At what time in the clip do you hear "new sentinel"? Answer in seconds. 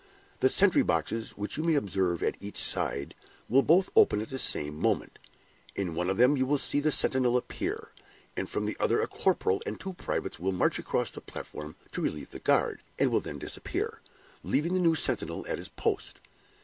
14.79-15.45